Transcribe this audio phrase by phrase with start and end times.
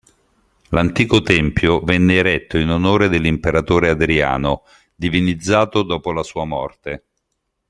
[0.69, 4.63] L'antico tempio venne eretto in onore dell'imperatore Adriano,
[4.95, 7.05] divinizzato dopo la sua morte.